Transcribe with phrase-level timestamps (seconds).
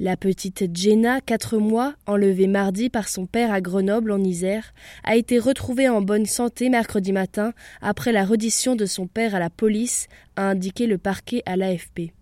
[0.00, 4.74] La petite Jenna, 4 mois, enlevée mardi par son père à Grenoble en Isère,
[5.04, 9.38] a été retrouvée en bonne santé mercredi matin après la reddition de son père à
[9.38, 12.12] la police, a indiqué le parquet à l'AFP.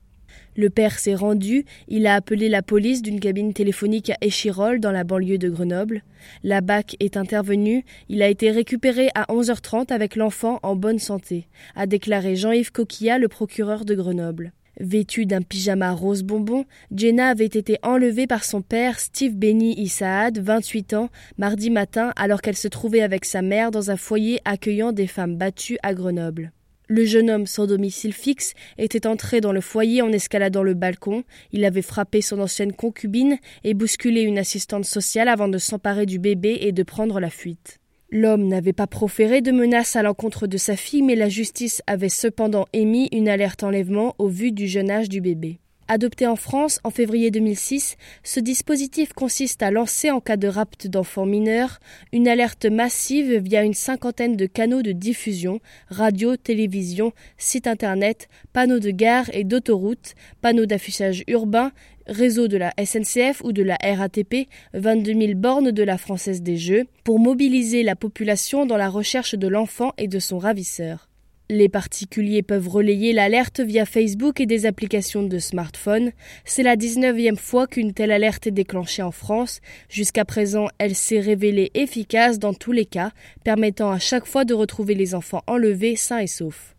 [0.54, 4.92] Le père s'est rendu, il a appelé la police d'une cabine téléphonique à Échirol dans
[4.92, 6.02] la banlieue de Grenoble.
[6.42, 11.48] La BAC est intervenue, il a été récupéré à 11h30 avec l'enfant en bonne santé,
[11.74, 14.52] a déclaré Jean-Yves Coquillat, le procureur de Grenoble.
[14.82, 20.40] Vêtue d'un pyjama rose bonbon, Jenna avait été enlevée par son père Steve Benny Issaad,
[20.40, 21.08] 28 ans,
[21.38, 25.36] mardi matin alors qu'elle se trouvait avec sa mère dans un foyer accueillant des femmes
[25.36, 26.50] battues à Grenoble.
[26.88, 31.22] Le jeune homme sans domicile fixe était entré dans le foyer en escaladant le balcon.
[31.52, 36.18] Il avait frappé son ancienne concubine et bousculé une assistante sociale avant de s'emparer du
[36.18, 37.78] bébé et de prendre la fuite.
[38.14, 42.10] L'homme n'avait pas proféré de menaces à l'encontre de sa fille, mais la justice avait
[42.10, 45.61] cependant émis une alerte enlèvement au vu du jeune âge du bébé.
[45.92, 50.86] Adopté en France en février 2006, ce dispositif consiste à lancer en cas de rapt
[50.86, 51.80] d'enfants mineurs
[52.14, 58.78] une alerte massive via une cinquantaine de canaux de diffusion, radio, télévision, site internet, panneaux
[58.78, 61.72] de gare et d'autoroute, panneaux d'affichage urbain,
[62.06, 66.56] réseau de la SNCF ou de la RATP, 22 000 bornes de la Française des
[66.56, 71.11] Jeux, pour mobiliser la population dans la recherche de l'enfant et de son ravisseur.
[71.52, 76.12] Les particuliers peuvent relayer l'alerte via Facebook et des applications de smartphone.
[76.46, 79.60] C'est la 19e fois qu'une telle alerte est déclenchée en France.
[79.90, 83.10] Jusqu'à présent, elle s'est révélée efficace dans tous les cas,
[83.44, 86.70] permettant à chaque fois de retrouver les enfants enlevés sains et saufs.